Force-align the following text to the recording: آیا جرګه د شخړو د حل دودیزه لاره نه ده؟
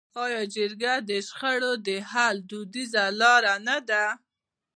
آیا 0.23 0.41
جرګه 0.55 0.93
د 1.09 1.11
شخړو 1.27 1.71
د 1.87 1.89
حل 2.11 2.35
دودیزه 2.49 3.03
لاره 3.21 3.53
نه 3.67 3.77
ده؟ 3.89 4.05